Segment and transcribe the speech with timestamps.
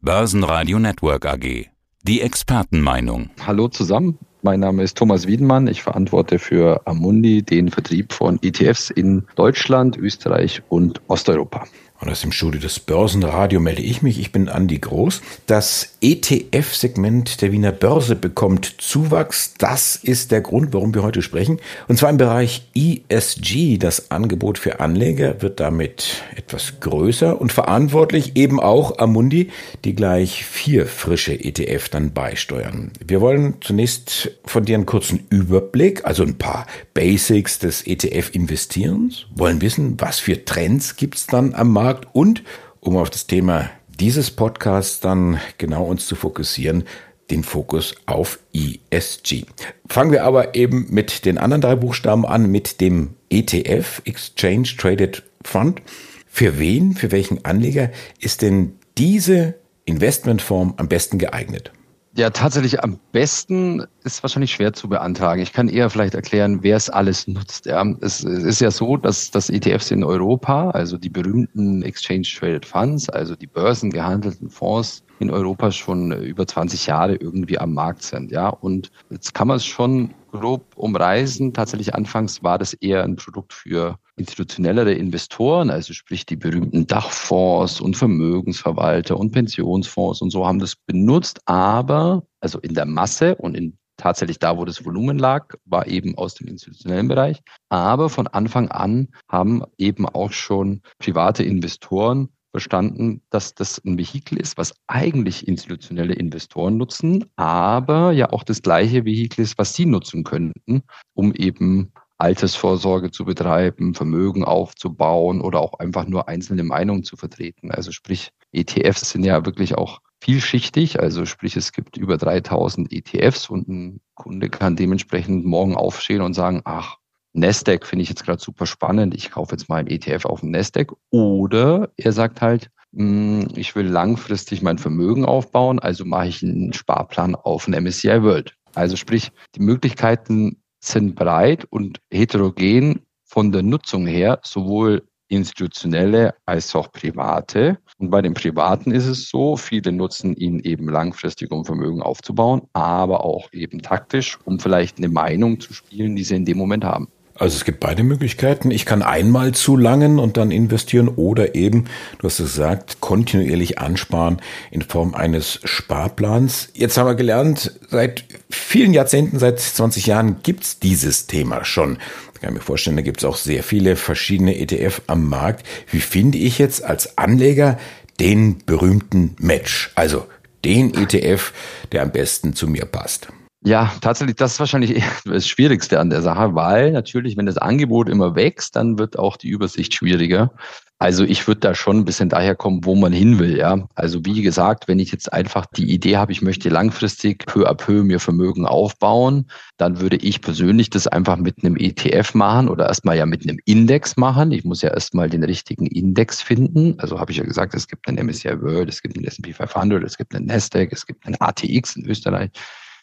[0.00, 1.66] Börsenradio Network AG.
[2.04, 3.30] Die Expertenmeinung.
[3.44, 4.16] Hallo zusammen.
[4.42, 5.66] Mein Name ist Thomas Wiedenmann.
[5.66, 11.66] Ich verantworte für Amundi den Vertrieb von ETFs in Deutschland, Österreich und Osteuropa.
[12.00, 14.20] Und aus dem Studio des Börsenradio melde ich mich.
[14.20, 15.20] Ich bin Andi Groß.
[15.46, 19.54] Das ETF-Segment der Wiener Börse bekommt Zuwachs.
[19.58, 21.58] Das ist der Grund, warum wir heute sprechen.
[21.88, 23.78] Und zwar im Bereich ESG.
[23.78, 29.50] Das Angebot für Anleger wird damit etwas größer und verantwortlich eben auch Amundi,
[29.84, 32.92] die gleich vier frische ETF dann beisteuern.
[33.04, 39.60] Wir wollen zunächst von dir einen kurzen Überblick, also ein paar Basics des ETF-Investierens, wollen
[39.60, 42.42] wissen, was für Trends gibt's dann am Markt Markt und
[42.80, 46.84] um auf das Thema dieses Podcasts dann genau uns zu fokussieren,
[47.30, 49.46] den Fokus auf ESG.
[49.88, 55.22] Fangen wir aber eben mit den anderen drei Buchstaben an, mit dem ETF, Exchange Traded
[55.42, 55.80] Fund.
[56.26, 59.54] Für wen, für welchen Anleger ist denn diese
[59.86, 61.72] Investmentform am besten geeignet?
[62.18, 65.40] Ja, tatsächlich am besten ist wahrscheinlich schwer zu beantragen.
[65.40, 67.66] Ich kann eher vielleicht erklären, wer es alles nutzt.
[67.66, 72.26] Ja, es, es ist ja so, dass, dass ETFs in Europa, also die berühmten Exchange
[72.36, 78.02] Traded Funds, also die börsengehandelten Fonds in Europa schon über 20 Jahre irgendwie am Markt
[78.02, 78.32] sind.
[78.32, 81.54] Ja, und jetzt kann man es schon grob umreißen.
[81.54, 87.80] Tatsächlich anfangs war das eher ein Produkt für institutionellere Investoren, also sprich die berühmten Dachfonds
[87.80, 93.56] und Vermögensverwalter und Pensionsfonds und so haben das benutzt, aber also in der Masse und
[93.56, 97.42] in tatsächlich da, wo das Volumen lag, war eben aus dem institutionellen Bereich.
[97.68, 104.38] Aber von Anfang an haben eben auch schon private Investoren verstanden, dass das ein Vehikel
[104.38, 109.84] ist, was eigentlich institutionelle Investoren nutzen, aber ja auch das gleiche Vehikel ist, was sie
[109.84, 110.82] nutzen könnten,
[111.14, 117.70] um eben Altersvorsorge zu betreiben, Vermögen aufzubauen oder auch einfach nur einzelne Meinungen zu vertreten.
[117.70, 121.00] Also sprich, ETFs sind ja wirklich auch vielschichtig.
[121.00, 126.34] Also sprich, es gibt über 3000 ETFs und ein Kunde kann dementsprechend morgen aufstehen und
[126.34, 126.96] sagen, ach,
[127.34, 129.14] Nasdaq finde ich jetzt gerade super spannend.
[129.14, 130.94] Ich kaufe jetzt mal ein ETF auf dem Nasdaq.
[131.10, 136.72] Oder er sagt halt, hm, ich will langfristig mein Vermögen aufbauen, also mache ich einen
[136.72, 138.54] Sparplan auf ein MSCI World.
[138.74, 146.74] Also sprich, die Möglichkeiten sind breit und heterogen von der Nutzung her, sowohl institutionelle als
[146.74, 147.78] auch private.
[147.98, 152.62] Und bei den Privaten ist es so, viele nutzen ihn eben langfristig, um Vermögen aufzubauen,
[152.72, 156.84] aber auch eben taktisch, um vielleicht eine Meinung zu spielen, die sie in dem Moment
[156.84, 157.08] haben.
[157.38, 158.72] Also es gibt beide Möglichkeiten.
[158.72, 161.84] Ich kann einmal zu langen und dann investieren oder eben,
[162.18, 166.70] du hast es gesagt, kontinuierlich ansparen in Form eines Sparplans.
[166.74, 171.98] Jetzt haben wir gelernt, seit vielen Jahrzehnten, seit 20 Jahren gibt's dieses Thema schon.
[172.34, 175.64] Ich kann mir vorstellen, da gibt's auch sehr viele verschiedene ETF am Markt.
[175.90, 177.78] Wie finde ich jetzt als Anleger
[178.18, 179.92] den berühmten Match?
[179.94, 180.26] Also
[180.64, 181.52] den ETF,
[181.92, 183.28] der am besten zu mir passt.
[183.64, 188.08] Ja, tatsächlich, das ist wahrscheinlich das Schwierigste an der Sache, weil natürlich, wenn das Angebot
[188.08, 190.52] immer wächst, dann wird auch die Übersicht schwieriger.
[191.00, 193.88] Also ich würde da schon ein bisschen daher kommen, wo man hin will, ja.
[193.94, 197.74] Also wie gesagt, wenn ich jetzt einfach die Idee habe, ich möchte langfristig peu à
[197.74, 202.86] peu mir Vermögen aufbauen, dann würde ich persönlich das einfach mit einem ETF machen oder
[202.86, 204.50] erstmal ja mit einem Index machen.
[204.50, 206.98] Ich muss ja erstmal den richtigen Index finden.
[206.98, 210.02] Also habe ich ja gesagt, es gibt einen MSCI World, es gibt einen S&P 500,
[210.02, 212.50] es gibt einen Nasdaq, es gibt einen ATX in Österreich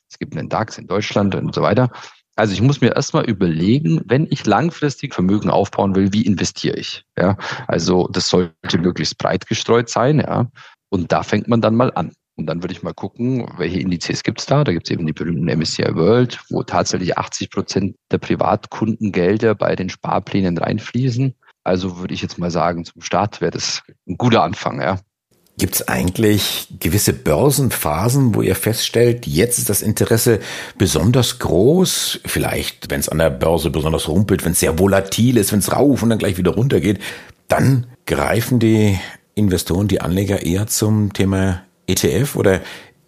[0.09, 1.89] es gibt einen DAX in Deutschland und so weiter.
[2.35, 7.05] Also ich muss mir erstmal überlegen, wenn ich langfristig Vermögen aufbauen will, wie investiere ich?
[7.17, 10.49] Ja, also das sollte möglichst breit gestreut sein, ja.
[10.89, 12.11] Und da fängt man dann mal an.
[12.37, 14.65] Und dann würde ich mal gucken, welche Indizes gibt es da.
[14.65, 19.75] Da gibt es eben die berühmten MSCI World, wo tatsächlich 80 Prozent der Privatkundengelder bei
[19.77, 21.33] den Sparplänen reinfließen.
[21.63, 24.99] Also würde ich jetzt mal sagen, zum Start wäre das ein guter Anfang, ja.
[25.57, 30.39] Gibt es eigentlich gewisse Börsenphasen, wo ihr feststellt, jetzt ist das Interesse
[30.77, 32.19] besonders groß?
[32.25, 35.71] Vielleicht, wenn es an der Börse besonders rumpelt, wenn es sehr volatil ist, wenn es
[35.71, 36.99] rauf und dann gleich wieder runter geht,
[37.47, 38.99] dann greifen die
[39.33, 42.61] Investoren, die Anleger eher zum Thema ETF oder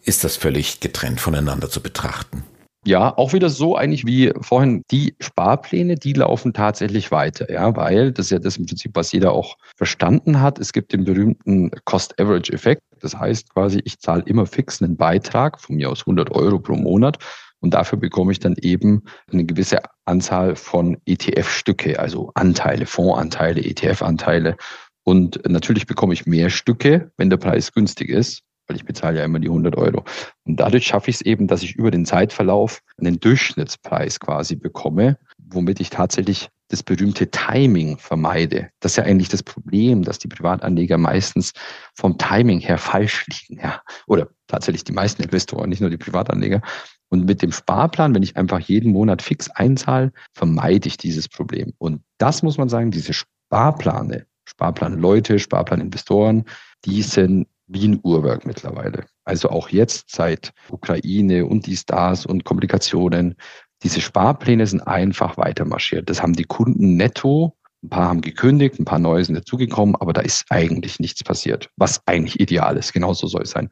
[0.04, 2.44] ist das völlig getrennt voneinander zu betrachten?
[2.88, 4.82] Ja, auch wieder so eigentlich wie vorhin.
[4.92, 9.12] Die Sparpläne, die laufen tatsächlich weiter, ja, weil das ist ja das im Prinzip, was
[9.12, 10.58] jeder auch verstanden hat.
[10.58, 12.82] Es gibt den berühmten Cost-Average-Effekt.
[13.02, 16.76] Das heißt quasi, ich zahle immer fix einen Beitrag, von mir aus 100 Euro pro
[16.76, 17.18] Monat.
[17.60, 19.04] Und dafür bekomme ich dann eben
[19.34, 24.56] eine gewisse Anzahl von ETF-Stücke, also Anteile, Fondsanteile, ETF-Anteile.
[25.04, 29.26] Und natürlich bekomme ich mehr Stücke, wenn der Preis günstig ist weil ich bezahle ja
[29.26, 30.04] immer die 100 Euro.
[30.44, 35.18] Und dadurch schaffe ich es eben, dass ich über den Zeitverlauf einen Durchschnittspreis quasi bekomme,
[35.38, 38.70] womit ich tatsächlich das berühmte Timing vermeide.
[38.82, 41.54] Das ist ja eigentlich das Problem, dass die Privatanleger meistens
[41.96, 43.62] vom Timing her falsch liegen.
[43.62, 43.82] Ja.
[44.06, 46.62] Oder tatsächlich die meisten Investoren, nicht nur die Privatanleger.
[47.10, 51.74] Und mit dem Sparplan, wenn ich einfach jeden Monat fix einzahle, vermeide ich dieses Problem.
[51.78, 56.44] Und das muss man sagen, diese Sparplane, Sparplan-Leute, Sparplan-Investoren,
[56.84, 59.06] die sind wie ein Uhrwerk mittlerweile.
[59.26, 63.36] Also auch jetzt seit Ukraine und die Stars und Komplikationen
[63.84, 66.10] diese Sparpläne sind einfach weiter marschiert.
[66.10, 67.56] Das haben die Kunden netto.
[67.84, 71.70] Ein paar haben gekündigt, ein paar neue sind dazugekommen, aber da ist eigentlich nichts passiert,
[71.78, 72.92] was eigentlich ideal ist.
[72.92, 73.70] Genauso soll es sein.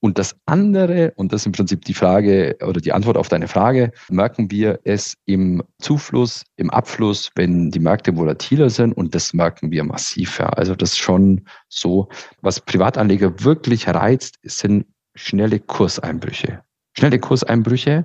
[0.00, 3.48] Und das andere, und das ist im Prinzip die Frage oder die Antwort auf deine
[3.48, 9.32] Frage, merken wir es im Zufluss, im Abfluss, wenn die Märkte volatiler sind und das
[9.32, 10.40] merken wir massiv.
[10.40, 12.08] Also das ist schon so,
[12.42, 16.62] was Privatanleger wirklich reizt, sind schnelle Kurseinbrüche.
[16.96, 18.04] Schnelle Kurseinbrüche,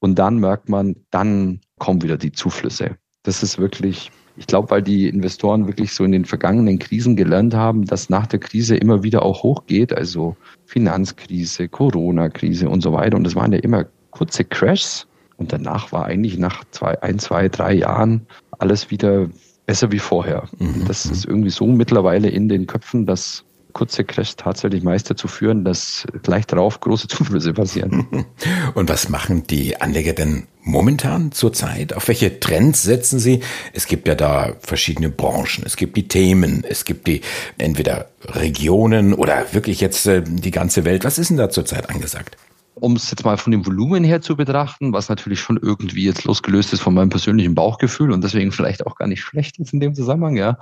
[0.00, 2.96] und dann merkt man, dann kommen wieder die Zuflüsse.
[3.22, 7.54] Das ist wirklich, ich glaube, weil die Investoren wirklich so in den vergangenen Krisen gelernt
[7.54, 13.16] haben, dass nach der Krise immer wieder auch hochgeht, also Finanzkrise, Corona-Krise und so weiter.
[13.16, 15.06] Und das waren ja immer kurze Crashs.
[15.36, 18.26] Und danach war eigentlich nach zwei, ein, zwei, drei Jahren
[18.58, 19.28] alles wieder
[19.66, 20.48] besser wie vorher.
[20.58, 20.84] Mhm.
[20.86, 25.64] Das ist irgendwie so mittlerweile in den Köpfen, dass kurze Crashs tatsächlich meist dazu führen,
[25.64, 28.26] dass gleich darauf große Zuflüsse passieren.
[28.74, 31.94] Und was machen die Anleger denn momentan zurzeit?
[31.94, 33.40] Auf welche Trends setzen sie?
[33.72, 37.20] Es gibt ja da verschiedene Branchen, es gibt die Themen, es gibt die
[37.58, 41.04] entweder Regionen oder wirklich jetzt äh, die ganze Welt.
[41.04, 42.36] Was ist denn da zurzeit angesagt?
[42.74, 46.24] Um es jetzt mal von dem Volumen her zu betrachten, was natürlich schon irgendwie jetzt
[46.24, 49.80] losgelöst ist von meinem persönlichen Bauchgefühl und deswegen vielleicht auch gar nicht schlecht ist in
[49.80, 50.58] dem Zusammenhang, ja,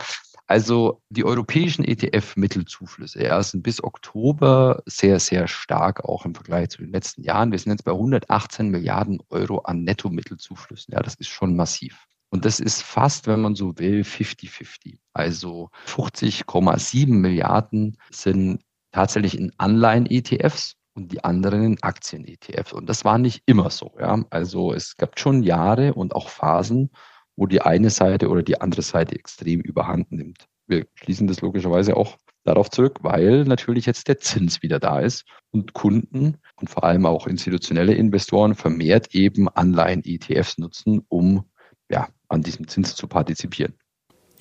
[0.50, 6.78] also die europäischen ETF-Mittelzuflüsse ja, sind bis Oktober sehr, sehr stark, auch im Vergleich zu
[6.78, 7.52] den letzten Jahren.
[7.52, 10.92] Wir sind jetzt bei 118 Milliarden Euro an Netto-Mittelzuflüssen.
[10.92, 12.04] Ja, das ist schon massiv.
[12.30, 14.98] Und das ist fast, wenn man so will, 50-50.
[15.12, 18.60] Also 50,7 Milliarden sind
[18.90, 22.72] tatsächlich in Anleihen-ETFs und die anderen in Aktien-ETFs.
[22.72, 23.92] Und das war nicht immer so.
[24.00, 24.24] Ja.
[24.30, 26.90] Also es gab schon Jahre und auch Phasen,
[27.36, 30.46] wo die eine Seite oder die andere Seite extrem überhand nimmt.
[30.66, 35.24] Wir schließen das logischerweise auch darauf zurück, weil natürlich jetzt der Zins wieder da ist
[35.50, 41.44] und Kunden und vor allem auch institutionelle Investoren vermehrt eben Anleihen-ETFs nutzen, um
[41.90, 43.74] ja, an diesem Zins zu partizipieren.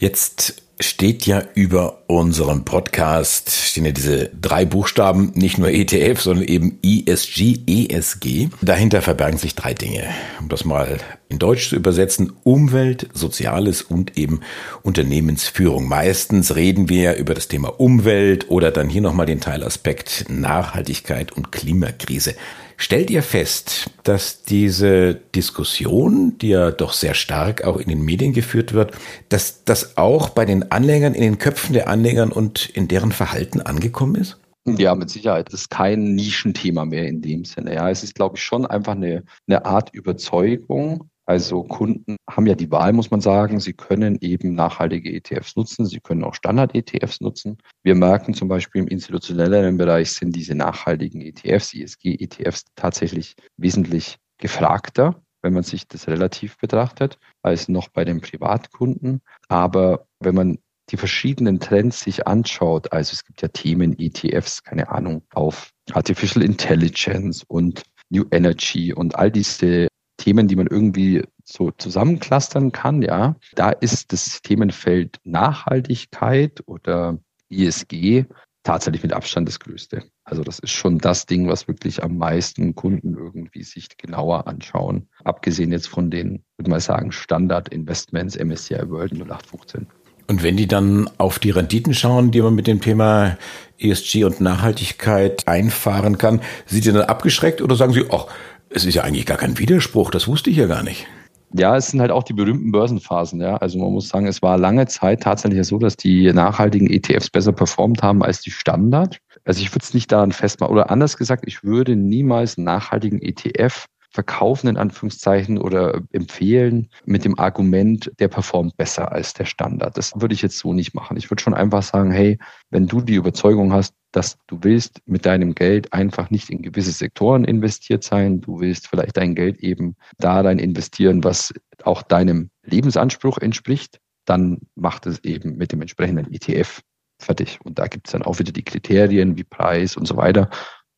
[0.02, 6.46] Jetzt steht ja über unserem Podcast, stehen ja diese drei Buchstaben, nicht nur ETF, sondern
[6.46, 8.48] eben ESG, ESG.
[8.62, 10.06] Dahinter verbergen sich drei Dinge.
[10.40, 14.40] Um das mal in Deutsch zu übersetzen, Umwelt, Soziales und eben
[14.84, 15.90] Unternehmensführung.
[15.90, 21.52] Meistens reden wir über das Thema Umwelt oder dann hier nochmal den Teilaspekt Nachhaltigkeit und
[21.52, 22.36] Klimakrise.
[22.82, 28.32] Stellt ihr fest, dass diese Diskussion, die ja doch sehr stark auch in den Medien
[28.32, 28.94] geführt wird,
[29.28, 33.60] dass das auch bei den Anlegern, in den Köpfen der Anlegern und in deren Verhalten
[33.60, 34.40] angekommen ist?
[34.66, 35.48] Ja, mit Sicherheit.
[35.48, 37.76] Das ist kein Nischenthema mehr in dem Sinne.
[37.76, 42.56] Ja, es ist, glaube ich, schon einfach eine, eine Art Überzeugung, also Kunden haben ja
[42.56, 43.60] die Wahl, muss man sagen.
[43.60, 45.86] Sie können eben nachhaltige ETFs nutzen.
[45.86, 47.60] Sie können auch Standard-ETFs nutzen.
[47.84, 55.22] Wir merken zum Beispiel im institutionellen Bereich sind diese nachhaltigen ETFs, ESG-ETFs tatsächlich wesentlich gefragter,
[55.44, 59.22] wenn man sich das relativ betrachtet, als noch bei den Privatkunden.
[59.50, 60.58] Aber wenn man
[60.90, 66.44] die verschiedenen Trends sich anschaut, also es gibt ja Themen, ETFs, keine Ahnung, auf Artificial
[66.44, 73.36] Intelligence und New Energy und all diese Themen, die man irgendwie so zusammenclustern kann, ja,
[73.56, 77.18] da ist das Themenfeld Nachhaltigkeit oder
[77.50, 78.26] ISG
[78.64, 80.04] tatsächlich mit Abstand das größte.
[80.26, 85.08] Also das ist schon das Ding, was wirklich am meisten Kunden irgendwie sich genauer anschauen.
[85.24, 89.88] Abgesehen jetzt von den, würde mal sagen, Standard-Investments MSCI World 0815.
[90.28, 93.40] Und wenn die dann auf die Renditen schauen, die man mit dem Thema
[93.80, 98.28] ESG und Nachhaltigkeit einfahren kann, sind sie dann abgeschreckt oder sagen sie, ach,
[98.70, 101.08] es ist ja eigentlich gar kein Widerspruch, das wusste ich ja gar nicht.
[101.52, 103.42] Ja, es sind halt auch die berühmten Börsenphasen.
[103.42, 107.32] Ja, also man muss sagen, es war lange Zeit tatsächlich so, dass die nachhaltigen ETFs
[107.32, 109.18] besser performt haben als die Standard.
[109.46, 110.72] Also ich würde es nicht daran festmachen.
[110.72, 117.26] Oder anders gesagt, ich würde niemals einen nachhaltigen ETF verkaufen, in Anführungszeichen, oder empfehlen mit
[117.26, 119.98] dem Argument, der performt besser als der Standard.
[119.98, 121.18] Das würde ich jetzt so nicht machen.
[121.18, 122.38] Ich würde schon einfach sagen, hey,
[122.70, 126.92] wenn du die Überzeugung hast, dass du willst mit deinem Geld einfach nicht in gewisse
[126.92, 132.50] Sektoren investiert sein, du willst vielleicht dein Geld eben da rein investieren, was auch deinem
[132.64, 136.82] Lebensanspruch entspricht, dann macht es eben mit dem entsprechenden ETF
[137.20, 137.60] fertig.
[137.64, 140.50] Und da gibt es dann auch wieder die Kriterien wie Preis und so weiter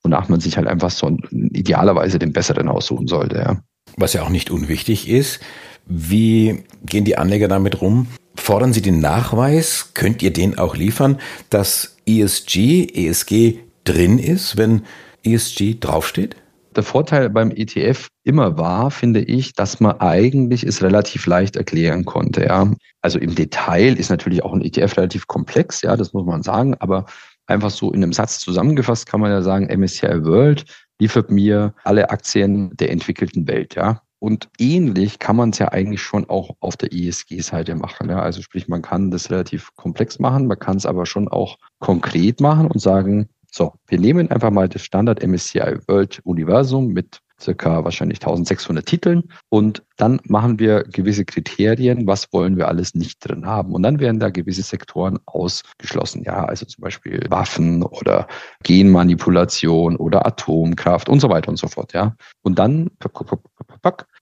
[0.04, 3.38] wonach man sich halt einfach so idealerweise den besseren aussuchen sollte.
[3.38, 3.64] Ja.
[3.98, 5.40] Was ja auch nicht unwichtig ist,
[5.88, 8.08] Wie gehen die Anleger damit rum?
[8.36, 14.84] Fordern Sie den Nachweis, könnt ihr den auch liefern, dass ESG, ESG drin ist, wenn
[15.24, 16.36] ESG draufsteht?
[16.76, 22.06] Der Vorteil beim ETF immer war, finde ich, dass man eigentlich es relativ leicht erklären
[22.06, 22.46] konnte.
[22.46, 22.72] Ja.
[23.02, 26.76] Also im Detail ist natürlich auch ein ETF relativ komplex, ja, das muss man sagen,
[26.80, 27.06] aber
[27.48, 30.64] einfach so in einem Satz zusammengefasst kann man ja sagen, MSCI World
[31.00, 34.02] liefert mir alle Aktien der entwickelten Welt, ja.
[34.22, 38.08] Und ähnlich kann man es ja eigentlich schon auch auf der ESG-Seite machen.
[38.08, 38.22] Ja.
[38.22, 42.40] Also sprich, man kann das relativ komplex machen, man kann es aber schon auch konkret
[42.40, 47.84] machen und sagen, so, wir nehmen einfach mal das Standard MSCI World Universum mit circa
[47.84, 53.46] wahrscheinlich 1600 Titeln und dann machen wir gewisse Kriterien, was wollen wir alles nicht drin
[53.46, 53.74] haben.
[53.74, 56.24] Und dann werden da gewisse Sektoren ausgeschlossen.
[56.24, 58.28] Ja, also zum Beispiel Waffen oder
[58.64, 61.94] Genmanipulation oder Atomkraft und so weiter und so fort.
[61.94, 62.92] Ja, und dann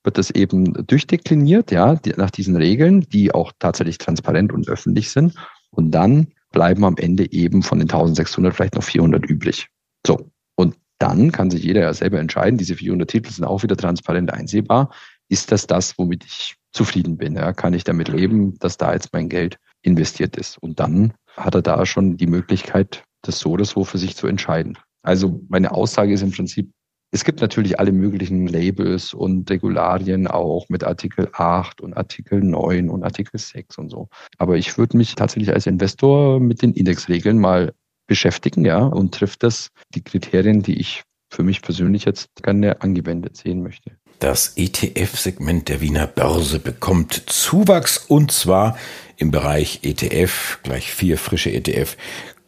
[0.03, 5.35] wird das eben durchdekliniert, ja, nach diesen Regeln, die auch tatsächlich transparent und öffentlich sind.
[5.71, 9.67] Und dann bleiben am Ende eben von den 1600 vielleicht noch 400 übrig.
[10.05, 10.31] So.
[10.55, 14.33] Und dann kann sich jeder ja selber entscheiden, diese 400 Titel sind auch wieder transparent
[14.33, 14.91] einsehbar.
[15.27, 17.35] Ist das das, womit ich zufrieden bin?
[17.35, 17.53] Ja?
[17.53, 20.57] Kann ich damit leben, dass da jetzt mein Geld investiert ist?
[20.57, 24.27] Und dann hat er da schon die Möglichkeit, das so oder so für sich zu
[24.27, 24.77] entscheiden.
[25.03, 26.71] Also meine Aussage ist im Prinzip,
[27.11, 32.89] es gibt natürlich alle möglichen Labels und Regularien auch mit Artikel 8 und Artikel 9
[32.89, 34.09] und Artikel 6 und so.
[34.37, 37.73] Aber ich würde mich tatsächlich als Investor mit den Indexregeln mal
[38.07, 43.37] beschäftigen, ja, und trifft das die Kriterien, die ich für mich persönlich jetzt gerne angewendet
[43.37, 43.91] sehen möchte.
[44.19, 48.77] Das ETF-Segment der Wiener Börse bekommt Zuwachs und zwar
[49.17, 50.59] im Bereich ETF.
[50.63, 51.95] Gleich vier frische ETF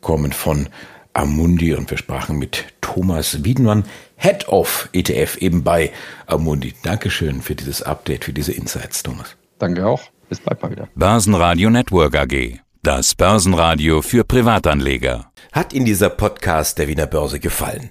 [0.01, 0.67] kommen von
[1.13, 3.85] Amundi und wir sprachen mit Thomas Wiedenmann,
[4.17, 5.91] Head of ETF eben bei
[6.25, 6.73] Amundi.
[6.83, 9.35] Dankeschön für dieses Update, für diese Insights, Thomas.
[9.59, 10.01] Danke auch.
[10.29, 10.87] Bis bald mal wieder.
[10.95, 12.59] Börsenradio Network AG.
[12.83, 15.31] Das Börsenradio für Privatanleger.
[15.51, 17.89] Hat Ihnen dieser Podcast der Wiener Börse gefallen?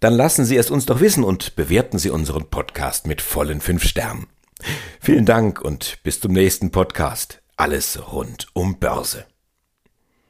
[0.00, 3.84] Dann lassen Sie es uns doch wissen und bewerten Sie unseren Podcast mit vollen fünf
[3.84, 4.26] Sternen.
[5.00, 7.42] Vielen Dank und bis zum nächsten Podcast.
[7.56, 9.26] Alles rund um Börse.